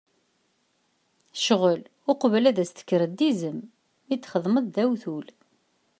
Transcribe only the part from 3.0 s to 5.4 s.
d izem! Mi t-txedmeḍ, d awtul.